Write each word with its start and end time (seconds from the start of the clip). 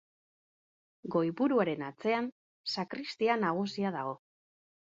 Goi-buruaren 1.15 1.85
atzean, 1.89 2.31
sakristia 2.77 3.39
nagusia 3.45 3.95
dago. 4.01 4.19